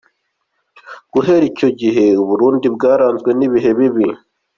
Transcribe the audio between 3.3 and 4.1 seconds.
n’ibihe bibi.